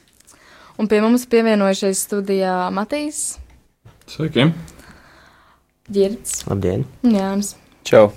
un 0.78 0.88
pie 0.92 1.00
mums 1.02 1.26
pievienojušies 1.26 2.04
studijā 2.06 2.54
Matīs, 2.76 3.40
Sveiki! 4.06 4.52
Girds 5.90 6.44
Labdien! 6.46 6.86
un 7.04 7.16
Jānis. 7.18 7.56
Čau! 7.84 8.12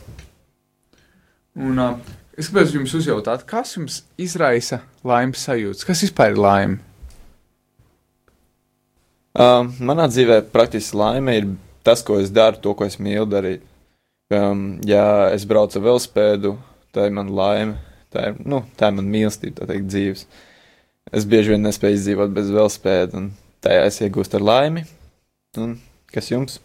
Un 1.57 1.78
uh, 1.81 1.96
es 2.37 2.50
gribētu 2.50 2.76
jums 2.83 2.92
uzjautāt, 3.00 3.46
kas 3.48 3.72
jums 3.78 4.02
izraisa 4.20 4.83
laimes 5.04 5.40
sajūtas? 5.48 5.87
Kas 5.88 6.04
vispār 6.04 6.35
ir 6.37 6.42
laime? 6.44 6.78
Um, 9.38 9.68
manā 9.87 10.09
dzīvē 10.11 10.40
praktiski 10.51 10.98
laime 10.98 11.37
ir 11.38 11.44
tas, 11.87 12.03
ko 12.03 12.16
es 12.18 12.33
daru, 12.35 12.59
to, 12.62 12.72
ko 12.74 12.87
es 12.88 12.98
mīlu 12.98 13.27
darīt. 13.31 13.62
Um, 14.35 14.81
ja 14.85 15.31
es 15.31 15.46
braucu 15.48 15.79
ar 15.79 15.85
velospēdu, 15.85 16.57
tā 16.92 17.07
ir 17.07 17.14
mana 17.14 17.33
laime, 17.33 17.77
tā 18.12 18.33
ir, 18.33 18.40
nu, 18.42 18.64
tā 18.77 18.90
ir 18.90 18.96
mana 18.96 19.12
mīlestība, 19.14 19.61
tā 19.61 19.68
teikt, 19.70 19.87
dzīves. 19.92 20.24
Es 21.14 21.24
bieži 21.24 21.55
vien 21.55 21.62
nespēju 21.64 21.96
izdzīvot 21.96 22.35
bez 22.35 22.51
velospēda, 22.53 23.22
un 23.22 23.31
tajā 23.64 23.85
es 23.88 24.01
iegūstu 24.05 24.40
ar 24.40 24.44
laimi. 24.44 24.83
Un 25.62 25.77
kas 26.12 26.33
jums? 26.33 26.59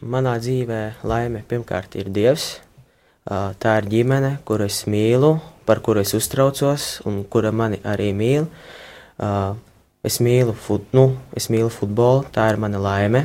Manā 0.00 0.38
dzīvē 0.40 0.80
laime 1.06 1.44
pirmkārt 1.48 1.98
ir 2.00 2.08
Dievs. 2.10 2.54
Ā, 3.28 3.52
Tā 3.60 3.76
ir 3.82 3.90
ģimene, 3.92 4.38
kuru 4.48 4.64
es 4.66 4.80
mīlu, 4.90 5.36
par 5.68 5.82
kuru 5.84 6.00
es 6.02 6.14
uztraucos 6.16 7.02
un 7.06 7.20
kura 7.28 7.52
mani 7.52 7.78
arī 7.86 8.08
mīl. 8.16 8.48
Ā, 9.20 9.52
Es 10.02 10.16
mīlu, 10.18 10.50
fut, 10.58 10.82
nu, 10.90 11.12
es 11.38 11.46
mīlu 11.46 11.68
futbolu, 11.70 12.24
tā 12.34 12.48
ir 12.50 12.56
mana 12.58 12.80
laime. 12.82 13.20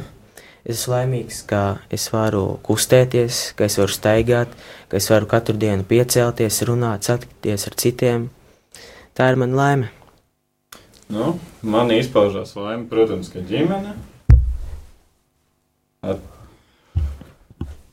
Es 0.62 0.84
esmu 0.84 0.94
laimīgs, 0.94 1.40
ka 1.50 1.62
es 1.90 2.06
varu 2.14 2.60
kustēties, 2.68 3.40
ka 3.58 3.66
es 3.66 3.78
varu 3.80 3.94
staigāt, 3.96 4.52
ka 4.92 5.00
es 5.00 5.08
varu 5.10 5.26
katru 5.32 5.56
dienu 5.58 5.88
piecelties, 5.88 6.60
runāt, 6.70 7.08
satikties 7.08 7.66
ar 7.70 7.78
citiem. 7.82 8.28
Tā 9.18 9.32
ir 9.32 9.40
mana 9.42 9.58
laime. 9.58 9.90
Nu, 11.10 11.32
man 11.66 11.90
izpaužās 11.96 12.54
laime, 12.60 12.86
protams, 12.92 13.32
ka 13.34 13.42
ģimene. 13.48 13.96
Ar 16.06 16.22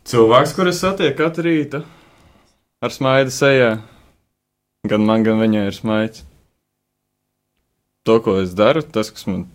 cilvēks, 0.04 0.52
kurus 0.58 0.84
satieku 0.84 1.22
katru 1.22 1.48
rītu, 1.48 1.84
ar 2.84 2.92
smaidu 2.92 3.32
sejā. 3.32 3.72
Gan 4.84 5.08
man, 5.08 5.24
gan 5.24 5.40
viņai 5.40 5.68
ir 5.70 5.80
smaids. 5.80 6.26
To, 8.04 8.18
ko 8.20 8.36
es 8.42 8.52
daru, 8.52 8.82
tas, 8.84 9.08
kas 9.08 9.24
man, 9.24 9.46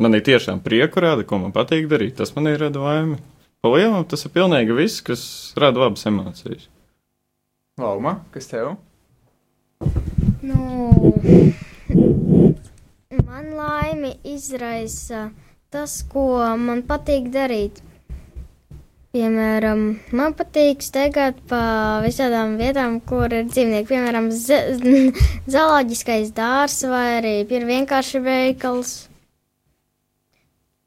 man 0.00 0.16
ir 0.16 0.22
tiešām 0.24 0.62
prieku 0.64 1.02
rada, 1.04 1.26
ko 1.28 1.36
man 1.42 1.52
patīk 1.52 1.90
darīt, 1.90 2.16
tas 2.16 2.32
man 2.32 2.48
ir 2.48 2.62
rada 2.62 2.80
laimi. 2.80 3.18
Pa 3.60 3.72
lielam 3.72 4.06
tas 4.08 4.24
ir 4.24 4.32
pilnīgi 4.32 4.76
viss, 4.76 5.02
kas 5.04 5.24
rada 5.60 5.82
labas 5.82 6.06
emocijas. 6.08 6.70
Lauma, 7.80 8.18
kas 8.32 8.48
tev? 8.48 8.74
Nu, 10.44 10.92
man 13.28 13.52
laimi 13.58 14.14
izraisa 14.24 15.26
tas, 15.68 16.00
ko 16.08 16.40
man 16.56 16.80
patīk 16.88 17.28
darīt. 17.34 17.82
Piemēram, 19.14 19.82
man 20.10 20.32
patīk 20.34 20.80
steigāt 20.82 21.36
pa 21.46 22.00
visādām 22.02 22.56
vietām, 22.58 22.96
kur 22.98 23.30
ir 23.30 23.44
dzīvnieki. 23.46 23.86
Piemēram, 23.92 24.24
zooloģiskais 25.54 26.32
dārzs 26.34 26.82
vai 26.90 27.20
arī 27.20 27.34
vienkārši 27.46 28.22
veikals. 28.24 28.94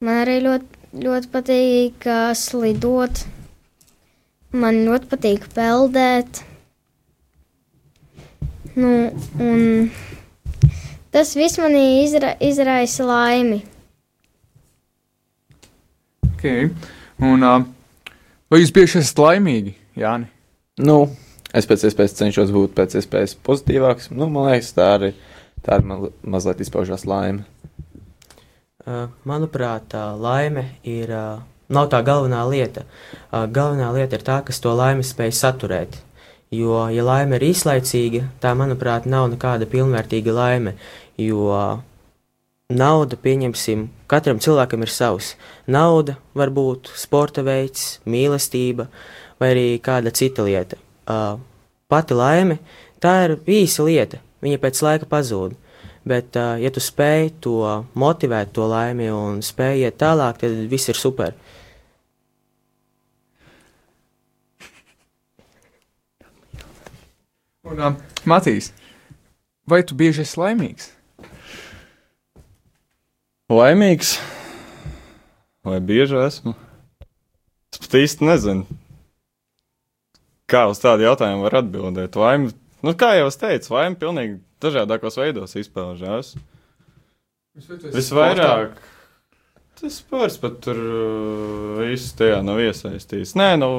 Man 0.03 0.19
arī 0.25 0.41
ļoti, 0.43 0.81
ļoti 1.05 1.31
patīk 1.37 2.09
uh, 2.11 2.33
slidot. 2.35 3.23
Man 4.51 4.81
ļoti 4.89 5.09
patīk 5.13 5.47
peldēt. 5.55 6.43
Nu, 8.75 8.91
un 9.39 9.87
tas 11.15 11.31
viss 11.39 11.63
manī 11.63 12.03
izra, 12.03 12.35
izraisa 12.43 13.07
laimi. 13.07 13.63
Okay. 16.35 16.67
Un, 17.23 17.41
uh, 17.41 17.63
vai 18.51 18.61
jūs 18.61 18.73
bieži 18.75 19.01
esat 19.01 19.21
laimīgi, 19.23 19.75
Jāni? 19.99 20.29
Nu, 20.83 21.07
es 21.55 21.67
pēc 21.69 21.87
iespējas 21.89 22.17
cenšos 22.19 22.53
būt 22.53 22.75
pēc 22.77 22.97
iespējas 22.99 23.37
pozitīvāks. 23.47 24.11
Nu, 24.13 24.29
man 24.31 24.51
liekas, 24.51 24.73
tā 24.77 24.91
arī 24.97 25.13
tā 25.65 25.79
ir 25.79 25.85
ma 25.87 25.99
mazliet 26.23 26.61
izpaužās 26.63 27.05
laime. 27.09 27.45
Uh, 28.87 29.09
Manuprāt, 29.27 29.89
tā 29.91 30.03
laime 30.15 30.63
ir, 30.87 31.11
uh, 31.11 31.41
nav 31.73 31.89
tā 31.91 31.99
galvenā 32.07 32.45
lieta. 32.47 32.85
Uh, 33.27 33.43
Galvenā 33.51 33.89
lieta 33.95 34.15
ir 34.15 34.23
tā, 34.23 34.37
kas 34.47 34.61
to 34.63 34.71
laimi 34.71 35.03
spēj 35.03 35.33
saturēt. 35.35 35.97
Jo, 36.55 36.85
ja 36.93 37.03
laime 37.03 37.35
ir 37.35 37.49
īslaicīga, 37.49 38.29
tā, 38.39 38.53
manuprāt, 38.55 39.09
nav 39.09 39.27
nekāda 39.33 39.67
pilnvērtīga 39.67 40.31
laime. 40.31 40.77
Jo 41.19 41.51
nauda, 42.67 43.15
pieņemsim, 43.15 43.87
katram 44.11 44.41
cilvēkam 44.43 44.81
ir 44.83 44.91
savs. 44.91 45.35
Nauda 45.71 46.17
var 46.35 46.51
būt 46.51 46.91
sporta 46.99 47.43
veids, 47.43 48.01
mīlestība 48.03 48.89
vai 49.39 49.53
arī 49.53 49.67
kāda 49.79 50.11
cita 50.11 50.43
lieta. 50.43 50.75
Uh, 51.07 51.39
pati 51.87 52.17
laime, 52.17 52.59
tā 52.99 53.13
ir 53.23 53.37
īsa 53.47 53.85
lieta, 53.87 54.19
viņa 54.43 54.59
pēc 54.59 54.81
laika 54.83 55.07
pazūd. 55.07 55.55
Bet, 56.07 56.35
uh, 56.35 56.59
ja 56.59 56.71
tu 56.71 56.83
spēj 56.83 57.31
to 57.43 57.61
motivēt, 57.95 58.51
to 58.55 58.67
laimi 58.67 59.07
un 59.11 59.39
spēj 59.43 59.85
iet 59.85 59.99
tālāk, 60.03 60.43
tad 60.43 60.59
viss 60.67 60.91
ir 60.91 60.99
super. 60.99 61.39
Un, 67.63 67.79
uh, 67.79 67.95
Matīs, 68.27 68.73
vai 69.67 69.83
tu 69.87 69.95
bieži 69.95 70.27
esi 70.27 70.39
laimīgs? 70.39 70.96
Laimīgs? 73.47 74.17
Vai 75.63 75.77
bieži 75.79 76.17
esmu? 76.19 76.51
Es 77.71 77.79
pat 77.79 77.93
īsti 77.95 78.27
nezinu, 78.27 78.65
kā 80.51 80.65
uz 80.67 80.81
tādu 80.83 81.05
jautājumu 81.05 81.45
var 81.45 81.55
atbildēt. 81.61 82.17
Laime, 82.19 82.51
nu, 82.83 82.91
kā 82.99 83.13
jau 83.15 83.29
es 83.31 83.39
teicu, 83.39 83.71
laime 83.77 83.95
pilnīgi 84.01 84.41
dažādākos 84.63 85.15
veidos 85.21 85.55
izpaužās. 85.63 86.33
Visvairāk. 87.95 88.75
Tas 89.79 90.01
sports 90.01 90.35
pat 90.43 90.59
tur 90.67 90.83
uh, 90.83 91.79
viss 91.85 92.17
tajā 92.19 92.43
nav 92.43 92.59
iesaistīts. 92.65 93.37
Nē, 93.39 93.53
nu, 93.63 93.71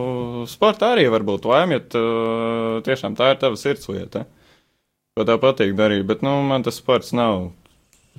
sportā 0.49 0.95
arī 0.95 1.11
var 1.13 1.29
būt 1.29 1.45
laime, 1.51 1.77
ja 1.77 1.85
tu, 1.85 2.07
tiešām 2.89 3.21
tā 3.21 3.35
ir 3.35 3.45
tava 3.45 3.61
sirds 3.61 3.93
lieta. 3.93 4.25
Ko 5.13 5.29
tev 5.29 5.45
patīk 5.45 5.77
darīt, 5.77 6.09
bet, 6.09 6.25
nu, 6.25 6.39
man 6.49 6.65
tas 6.65 6.81
sports 6.81 7.13
nav 7.13 7.51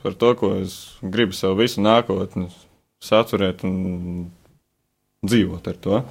par 0.04 0.16
to, 0.20 0.34
ko 0.40 0.54
es 0.62 0.76
gribu 1.02 1.36
sev 1.38 1.58
visu 1.60 1.84
nākotni 1.84 2.50
saturēt 3.04 3.64
un 3.68 4.30
dzīvot 5.26 5.70
ar 5.72 5.80
to. 5.84 6.02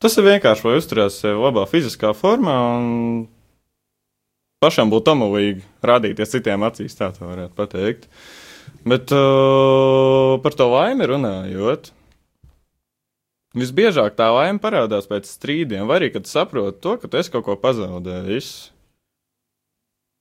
Tas 0.00 0.16
ir 0.16 0.24
vienkārši, 0.24 0.64
lai 0.64 0.80
uzturētu 0.80 1.12
sevi 1.12 1.42
labā 1.44 1.66
fiziskā 1.68 2.14
formā 2.16 2.56
un 2.78 3.26
pašam 4.64 4.92
būtu 4.92 5.12
amalīgi 5.12 5.64
rādīties 5.84 6.32
citiem 6.36 6.64
acīs, 6.68 6.96
tā 6.96 7.10
tā 7.16 7.26
varētu 7.28 7.56
pateikt. 7.56 8.08
Bet 8.88 9.12
uh, 9.12 10.38
par 10.40 10.56
to 10.56 10.68
laimi 10.72 11.08
runājot, 11.10 11.90
visbiežāk 13.56 14.16
tā 14.16 14.30
laime 14.32 14.60
parādās 14.62 15.08
pēc 15.10 15.28
strīdiem, 15.28 15.84
vai 15.88 16.00
arī, 16.00 16.12
kad 16.14 16.28
saproti 16.28 16.80
to, 16.84 16.96
ka 17.00 17.10
tu 17.10 17.20
esi 17.20 17.32
kaut 17.34 17.44
ko 17.48 17.56
pazaudējis. 17.60 18.70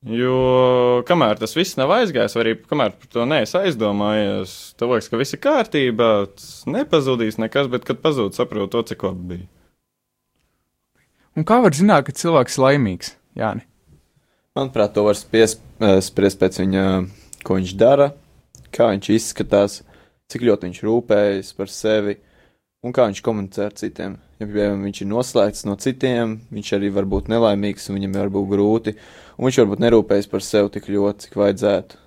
Jo 0.07 1.03
kamēr 1.03 1.41
tas 1.41 1.51
viss 1.57 1.75
nav 1.75 1.91
aizgājis, 1.91 2.35
vai 2.37 2.43
arī 2.45 2.53
kamēr 2.69 2.93
par 2.95 3.09
to 3.11 3.25
neesi 3.27 3.57
aizdomājies, 3.59 4.53
tev 4.79 4.93
liekas, 4.93 5.09
ka 5.11 5.19
viss 5.19 5.35
ir 5.35 5.41
kārtībā, 5.43 6.11
nepazudīs 6.71 7.35
nekas, 7.41 7.67
bet 7.71 7.83
kad 7.87 7.99
pazūd, 7.99 8.37
saprot 8.37 8.71
to, 8.71 8.85
cik 8.87 9.03
labi 9.03 9.27
bija. 9.33 9.49
Un 11.35 11.43
kā 11.47 11.59
var 11.63 11.75
zināt, 11.75 12.07
ka 12.07 12.15
cilvēks 12.15 12.55
ir 12.55 12.63
laimīgs? 12.63 13.11
Jāni. 13.39 13.65
Manuprāt, 14.55 14.95
to 14.95 15.03
var 15.03 15.19
eh, 15.19 15.99
spriest 16.03 16.39
pēc 16.39 16.61
viņa, 16.63 16.85
ko 17.43 17.59
viņš 17.59 17.75
dara, 17.79 18.09
kā 18.71 18.93
viņš 18.93 19.11
izskatās, 19.17 19.81
cik 20.31 20.47
ļoti 20.47 20.69
viņš 20.69 20.81
rūpējas 20.87 21.51
par 21.59 21.75
sevi 21.75 22.15
un 22.85 22.95
kā 22.95 23.09
viņš 23.09 23.21
komunicē 23.23 23.67
ar 23.67 23.75
citiem. 23.75 24.17
Ja 24.39 24.47
piemēram 24.47 24.83
viņš 24.87 25.01
ir 25.03 25.09
noslēgts 25.11 25.65
no 25.67 25.75
citiem, 25.83 26.37
viņš 26.53 26.73
arī 26.77 26.91
var 26.95 27.07
būt 27.11 27.31
nelaimīgs 27.31 27.89
un 27.89 27.99
viņam 27.99 28.19
var 28.21 28.31
būt 28.35 28.51
grūti, 28.53 28.93
un 29.35 29.49
viņš 29.49 29.61
varbūt 29.63 29.83
nerūpējas 29.83 30.29
par 30.31 30.45
sevi 30.45 30.71
tik 30.75 30.87
ļoti, 30.93 31.27
cik 31.27 31.39
vajadzētu. 31.41 31.99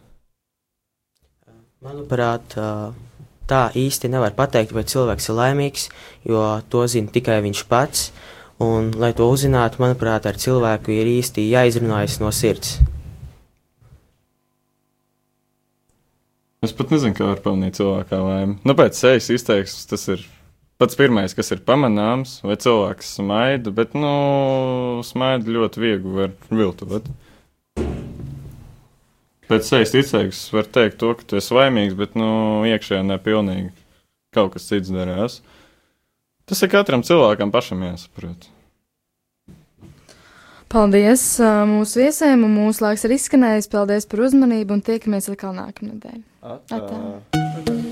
Manuprāt, 1.82 2.56
tā 3.50 3.62
īsti 3.76 4.08
nevar 4.12 4.32
pateikt, 4.38 4.72
vai 4.72 4.86
cilvēks 4.88 5.28
ir 5.28 5.36
laimīgs, 5.36 5.88
jo 6.24 6.44
to 6.72 6.86
zina 6.88 7.12
tikai 7.12 7.42
viņš 7.44 7.64
pats. 7.68 8.12
Un, 8.62 8.92
lai 8.94 9.10
to 9.16 9.26
uzzinātu, 9.26 9.80
manuprāt, 9.82 10.28
ar 10.28 10.36
cilvēku 10.38 10.92
ir 10.94 11.08
īsti 11.18 11.48
jāizrunājas 11.50 12.20
no 12.22 12.30
sirds. 12.30 12.76
Es 16.62 16.70
pat 16.78 16.92
nezinu, 16.94 17.16
kā 17.18 17.26
var 17.26 17.42
pamanīt 17.42 17.80
cilvēkā 17.80 18.20
laimi. 18.22 18.60
Nu, 18.62 18.76
pēc 18.78 18.94
sejas 18.94 19.32
izteiksmes 19.34 19.90
tas 19.90 20.06
ir 20.14 20.22
pats 20.82 20.98
pirmais, 20.98 21.34
kas 21.38 21.52
ir 21.54 21.60
pamanāms, 21.62 22.40
vai 22.42 22.56
cilvēks 22.58 23.12
smaida, 23.20 23.70
bet, 23.74 23.92
nu, 23.94 25.02
smaida 25.06 25.54
ļoti 25.54 25.82
viegli 25.82 26.14
var 26.16 26.32
viltot. 26.50 27.06
Pēc 29.46 29.68
sejas 29.68 29.92
izteiksmes 29.94 30.48
var 30.54 30.66
teikt 30.74 30.98
to, 31.02 31.12
ka 31.18 31.28
tu 31.28 31.38
esi 31.38 31.54
laimīgs, 31.54 31.94
bet, 31.98 32.16
nu, 32.18 32.64
iekšējā 32.66 33.04
nepilnīgi 33.12 33.70
kaut 34.34 34.56
kas 34.56 34.66
cits 34.70 34.90
darās. 34.90 35.38
Tas 36.48 36.64
ir 36.64 36.72
katram 36.72 37.04
cilvēkam 37.06 37.52
pašam 37.54 37.84
jāsaprot. 37.86 38.48
Paldies 40.72 41.26
mūsu 41.68 42.00
viesiem, 42.00 42.46
un 42.48 42.56
mūsu 42.56 42.86
laiks 42.86 43.04
ir 43.06 43.14
izskanējis. 43.18 43.70
Paldies 43.70 44.08
par 44.08 44.24
uzmanību, 44.24 44.80
un 44.80 44.84
tiekamies 44.88 45.28
atkal 45.30 45.54
nākamnedēļ. 45.60 46.20
Atā. 46.72 47.91